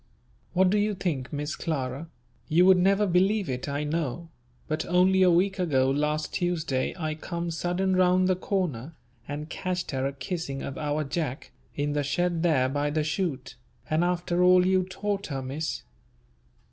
What 0.53 0.71
do 0.71 0.79
you 0.79 0.95
think, 0.95 1.31
Miss 1.31 1.55
Clara, 1.55 2.07
you 2.47 2.65
would 2.65 2.79
never 2.79 3.05
believe 3.05 3.47
it 3.47 3.69
I 3.69 3.83
know, 3.83 4.29
but 4.67 4.83
only 4.87 5.21
a 5.21 5.29
week 5.29 5.59
ago 5.59 5.91
last 5.91 6.33
Tuesday 6.33 6.95
I 6.97 7.13
come 7.13 7.51
sudden 7.51 7.95
round 7.95 8.27
the 8.27 8.35
corner, 8.35 8.95
and 9.27 9.47
catched 9.47 9.91
her 9.91 10.07
a 10.07 10.13
kissing 10.13 10.63
of 10.63 10.75
our 10.75 11.03
Jack 11.03 11.51
in 11.75 11.93
the 11.93 12.01
shed 12.01 12.41
there 12.41 12.67
by 12.67 12.89
the 12.89 13.03
shoot. 13.03 13.53
And 13.91 14.03
after 14.03 14.41
all 14.41 14.65
you 14.65 14.85
taught 14.85 15.27
her, 15.27 15.43
Miss! 15.43 15.83